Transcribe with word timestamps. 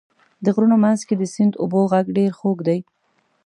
د 0.43 0.45
غرونو 0.55 0.75
منځ 0.83 0.99
کې 1.07 1.15
د 1.17 1.23
سیند 1.33 1.53
اوبو 1.61 1.81
غږ 1.91 2.05
ډېر 2.17 2.31
خوږ 2.39 2.57
دی. 2.67 2.79